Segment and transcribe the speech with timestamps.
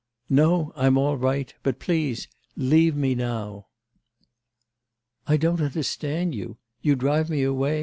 [0.31, 0.73] 'No...
[0.75, 1.53] I'm all right...
[1.61, 3.67] but, please, leave me now.'
[5.27, 6.57] 'I don't understand you.
[6.81, 7.79] You drive me away?..